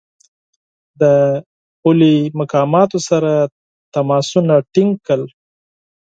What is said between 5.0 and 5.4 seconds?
کړل.